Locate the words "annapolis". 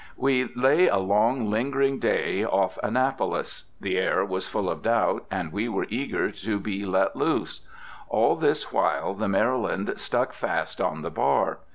2.81-3.65